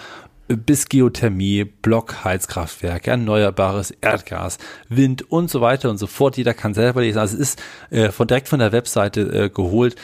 [0.48, 6.38] bis Geothermie, Blockheizkraftwerke, erneuerbares Erdgas, Wind und so weiter und so fort.
[6.38, 7.20] Jeder kann selber lesen.
[7.20, 9.96] Also es ist äh, von direkt von der Webseite äh, geholt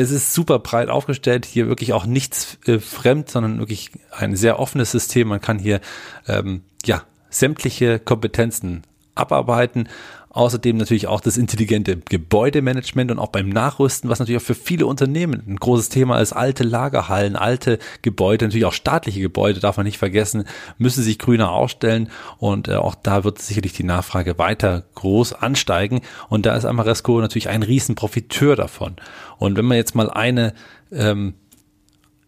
[0.00, 4.58] es ist super breit aufgestellt, hier wirklich auch nichts äh, fremd, sondern wirklich ein sehr
[4.58, 5.28] offenes System.
[5.28, 5.80] Man kann hier
[6.26, 8.82] ähm, ja sämtliche Kompetenzen
[9.14, 9.88] abarbeiten
[10.32, 14.86] Außerdem natürlich auch das intelligente Gebäudemanagement und auch beim Nachrüsten, was natürlich auch für viele
[14.86, 16.32] Unternehmen ein großes Thema ist.
[16.32, 20.44] Alte Lagerhallen, alte Gebäude, natürlich auch staatliche Gebäude, darf man nicht vergessen,
[20.78, 26.00] müssen sich grüner ausstellen und äh, auch da wird sicherlich die Nachfrage weiter groß ansteigen
[26.28, 28.94] und da ist Amaresco natürlich ein Riesenprofiteur davon.
[29.38, 30.54] Und wenn man jetzt mal eine,
[30.92, 31.34] ähm,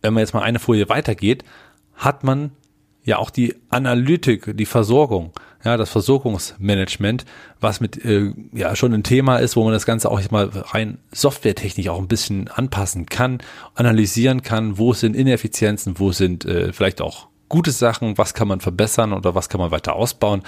[0.00, 1.44] wenn man jetzt mal eine Folie weitergeht,
[1.94, 2.50] hat man
[3.04, 5.32] ja auch die Analytik, die Versorgung
[5.64, 7.24] ja, das Versorgungsmanagement,
[7.60, 10.98] was mit äh, ja schon ein Thema ist, wo man das Ganze auch mal rein
[11.12, 13.38] softwaretechnisch auch ein bisschen anpassen kann,
[13.74, 18.60] analysieren kann, wo sind Ineffizienzen, wo sind äh, vielleicht auch gute Sachen, was kann man
[18.60, 20.42] verbessern oder was kann man weiter ausbauen.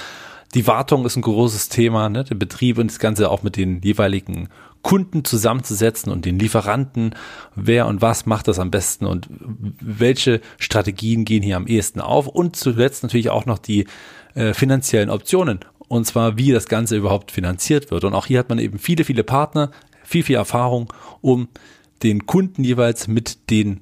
[0.54, 2.24] Die Wartung ist ein großes Thema, ne?
[2.24, 4.48] der Betrieb und das Ganze auch mit den jeweiligen
[4.82, 7.14] Kunden zusammenzusetzen und den Lieferanten,
[7.56, 9.28] wer und was macht das am besten und
[9.80, 13.86] welche Strategien gehen hier am ehesten auf und zuletzt natürlich auch noch die
[14.34, 15.60] äh, finanziellen Optionen.
[15.88, 18.04] Und zwar, wie das Ganze überhaupt finanziert wird.
[18.04, 19.70] Und auch hier hat man eben viele, viele Partner,
[20.02, 21.48] viel, viel Erfahrung, um
[22.02, 23.80] den Kunden jeweils mit den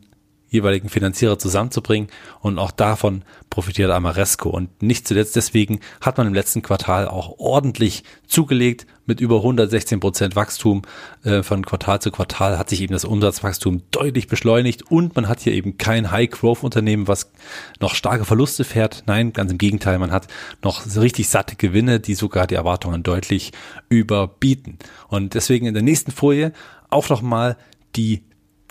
[0.52, 2.08] jeweiligen Finanzierer zusammenzubringen.
[2.40, 4.50] Und auch davon profitiert Amaresco.
[4.50, 9.98] Und nicht zuletzt deswegen hat man im letzten Quartal auch ordentlich zugelegt mit über 116
[9.98, 10.82] Prozent Wachstum
[11.24, 15.40] äh, von Quartal zu Quartal hat sich eben das Umsatzwachstum deutlich beschleunigt und man hat
[15.40, 17.32] hier eben kein High-Growth-Unternehmen, was
[17.80, 19.02] noch starke Verluste fährt.
[19.06, 20.28] Nein, ganz im Gegenteil, man hat
[20.62, 23.52] noch richtig satte Gewinne, die sogar die Erwartungen deutlich
[23.88, 24.78] überbieten.
[25.08, 26.52] Und deswegen in der nächsten Folie
[26.88, 27.56] auch nochmal
[27.96, 28.22] die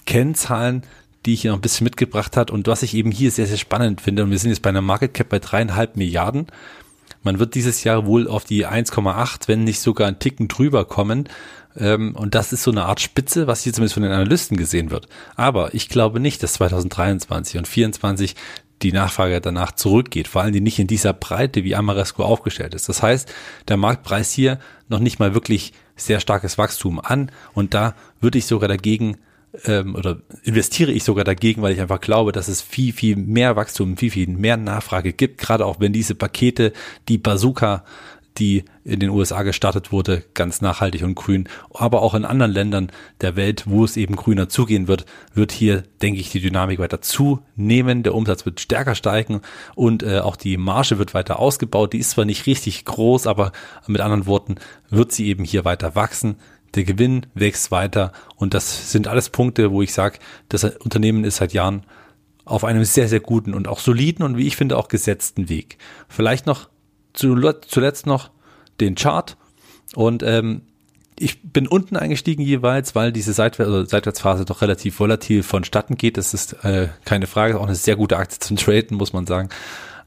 [0.06, 0.84] Kennzahlen
[1.26, 3.58] die ich hier noch ein bisschen mitgebracht hat und was ich eben hier sehr, sehr
[3.58, 4.24] spannend finde.
[4.24, 6.48] Und wir sind jetzt bei einer Market Cap bei dreieinhalb Milliarden.
[7.24, 11.30] Man wird dieses Jahr wohl auf die 1,8, wenn nicht sogar ein Ticken drüber kommen.
[11.78, 14.90] Ähm, und das ist so eine Art Spitze, was hier zumindest von den Analysten gesehen
[14.90, 15.08] wird.
[15.36, 18.36] Aber ich glaube nicht, dass 2023 und 2024
[18.82, 22.90] die Nachfrage danach zurückgeht, vor allem die nicht in dieser Breite, wie Amaresco aufgestellt ist.
[22.90, 23.32] Das heißt,
[23.68, 28.48] der Marktpreis hier noch nicht mal wirklich sehr starkes Wachstum an und da würde ich
[28.48, 29.18] sogar dagegen
[29.66, 33.56] ähm, oder investiere ich sogar dagegen, weil ich einfach glaube, dass es viel, viel mehr
[33.56, 36.74] Wachstum, viel, viel mehr Nachfrage gibt, gerade auch wenn diese Pakete,
[37.08, 37.84] die Bazooka,
[38.38, 42.92] die in den USA gestartet wurde, ganz nachhaltig und grün, aber auch in anderen Ländern
[43.20, 47.02] der Welt, wo es eben grüner zugehen wird, wird hier, denke ich, die Dynamik weiter
[47.02, 49.42] zunehmen, der Umsatz wird stärker steigen
[49.76, 51.92] und äh, auch die Marge wird weiter ausgebaut.
[51.92, 53.52] Die ist zwar nicht richtig groß, aber
[53.86, 54.56] mit anderen Worten
[54.90, 56.38] wird sie eben hier weiter wachsen
[56.76, 61.38] der Gewinn wächst weiter und das sind alles Punkte, wo ich sage, das Unternehmen ist
[61.38, 61.84] seit Jahren
[62.46, 65.78] auf einem sehr, sehr guten und auch soliden und wie ich finde auch gesetzten Weg.
[66.08, 66.70] Vielleicht noch
[67.14, 68.32] zuletzt noch
[68.80, 69.38] den Chart
[69.96, 70.62] und ähm,
[71.22, 76.18] ich bin unten eingestiegen jeweils, weil diese Seitwär also Seitwärtsphase doch relativ volatil vonstatten geht.
[76.18, 79.50] Das ist äh, keine Frage, auch eine sehr gute Aktie zum Traden, muss man sagen.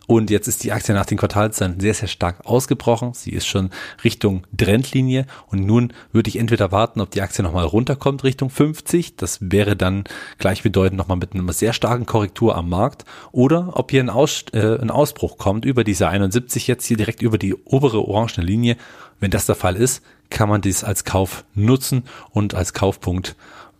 [0.06, 3.14] Und jetzt ist die Aktie nach den Quartalszahlen sehr, sehr stark ausgebrochen.
[3.14, 3.70] Sie ist schon
[4.02, 5.26] Richtung Trendlinie.
[5.46, 9.16] Und nun würde ich entweder warten, ob die Aktie nochmal runterkommt Richtung 50.
[9.16, 10.04] Das wäre dann
[10.38, 13.04] gleichbedeutend nochmal mit einer sehr starken Korrektur am Markt.
[13.32, 17.22] Oder ob hier ein, Aus, äh, ein Ausbruch kommt über diese 71 jetzt hier direkt
[17.22, 18.76] über die obere orange Linie.
[19.20, 23.36] Wenn das der Fall ist, kann man dies als Kauf nutzen und als Kaufpunkt,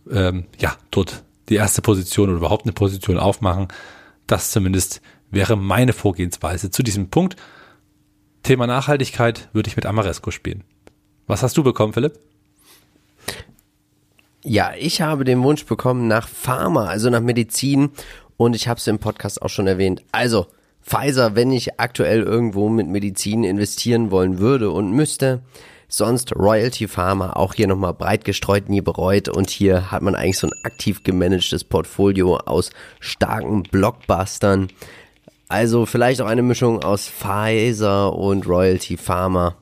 [0.09, 3.67] ähm, ja, dort die erste Position oder überhaupt eine Position aufmachen.
[4.27, 5.01] Das zumindest
[5.35, 7.35] wäre meine Vorgehensweise zu diesem Punkt.
[8.41, 10.63] Thema Nachhaltigkeit würde ich mit Amaresco spielen.
[11.27, 12.17] Was hast du bekommen, Philipp?
[14.43, 17.89] Ja, ich habe den Wunsch bekommen nach Pharma, also nach Medizin.
[18.37, 20.03] Und ich habe es im Podcast auch schon erwähnt.
[20.11, 20.47] Also,
[20.81, 25.41] Pfizer, wenn ich aktuell irgendwo mit Medizin investieren wollen würde und müsste,
[25.87, 29.29] sonst Royalty Pharma, auch hier nochmal breit gestreut, nie bereut.
[29.29, 32.69] Und hier hat man eigentlich so ein aktiv gemanagtes Portfolio aus
[32.99, 34.67] starken Blockbustern.
[35.47, 39.55] Also vielleicht auch eine Mischung aus Pfizer und Royalty Pharma.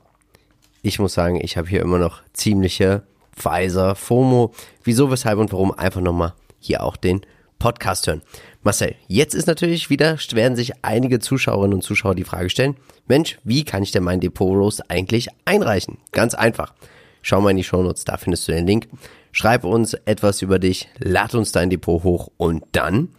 [0.82, 3.02] Ich muss sagen, ich habe hier immer noch ziemliche
[3.36, 4.54] Pfizer FOMO.
[4.82, 5.72] Wieso, weshalb und warum?
[5.72, 7.20] Einfach nochmal hier auch den
[7.58, 8.22] Podcast hören.
[8.62, 13.38] Marcel, jetzt ist natürlich wieder, werden sich einige Zuschauerinnen und Zuschauer die Frage stellen, Mensch,
[13.44, 15.98] wie kann ich denn mein Depot Roast eigentlich einreichen?
[16.12, 16.72] Ganz einfach.
[17.20, 18.88] Schau mal in die Shownotes, da findest du den Link.
[19.32, 23.10] Schreib uns etwas über dich, lad uns dein Depot hoch und dann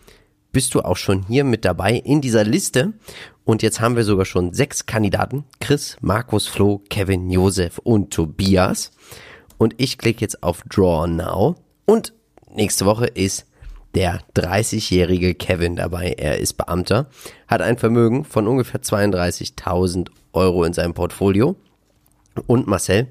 [0.56, 2.94] bist du auch schon hier mit dabei in dieser Liste.
[3.44, 5.44] Und jetzt haben wir sogar schon sechs Kandidaten.
[5.60, 8.91] Chris, Markus, Flo, Kevin, Josef und Tobias.
[9.58, 11.58] Und ich klicke jetzt auf Draw Now.
[11.84, 12.13] Und
[12.54, 13.46] nächste Woche ist
[13.96, 16.15] der 30-jährige Kevin dabei.
[16.18, 17.10] Er ist Beamter,
[17.50, 21.58] hat ein Vermögen von ungefähr 32.000 Euro in seinem Portfolio.
[22.48, 23.10] Und Marcel,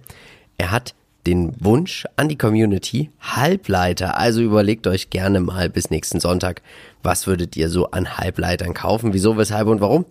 [0.57, 0.94] er hat
[1.26, 4.18] den Wunsch an die Community Halbleiter.
[4.18, 6.62] Also überlegt euch gerne mal bis nächsten Sonntag,
[7.02, 9.12] was würdet ihr so an Halbleitern kaufen?
[9.12, 10.04] Wieso, weshalb und warum?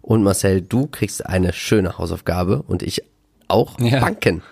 [0.00, 3.02] Und Marcel, du kriegst eine schöne Hausaufgabe und ich
[3.48, 4.00] auch ja.
[4.00, 4.42] Banken.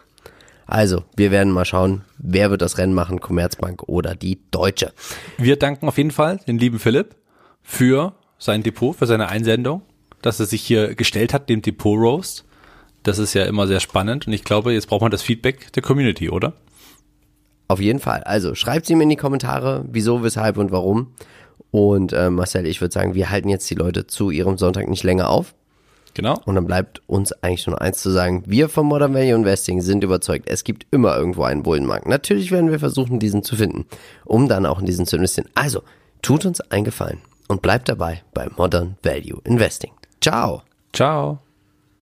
[0.67, 4.93] Also, wir werden mal schauen, wer wird das Rennen machen, Commerzbank oder die Deutsche.
[5.39, 7.15] Wir danken auf jeden Fall den lieben Philipp
[7.63, 9.83] für sein Depot, für seine Einsendung,
[10.23, 12.45] dass er sich hier gestellt hat, dem Depot Roast.
[13.07, 15.83] Das ist ja immer sehr spannend und ich glaube, jetzt braucht man das Feedback der
[15.83, 16.55] Community, oder?
[17.69, 18.25] Auf jeden Fall.
[18.25, 21.13] Also schreibt sie mir in die Kommentare, wieso, weshalb und warum.
[21.71, 25.05] Und äh, Marcel, ich würde sagen, wir halten jetzt die Leute zu ihrem Sonntag nicht
[25.05, 25.55] länger auf.
[26.15, 26.41] Genau.
[26.47, 28.43] Und dann bleibt uns eigentlich nur eins zu sagen.
[28.45, 32.09] Wir von Modern Value Investing sind überzeugt, es gibt immer irgendwo einen Bullenmarkt.
[32.09, 33.87] Natürlich werden wir versuchen, diesen zu finden,
[34.25, 35.49] um dann auch in diesen zu investieren.
[35.55, 35.85] Also,
[36.23, 39.93] tut uns einen Gefallen und bleibt dabei bei Modern Value Investing.
[40.21, 40.63] Ciao.
[40.93, 41.46] Ciao.